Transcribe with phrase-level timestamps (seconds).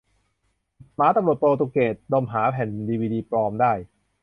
[0.95, 3.73] หมาตำรวจโปรตุเกส ดมหาแผ่นดีวีดีปลอมได้!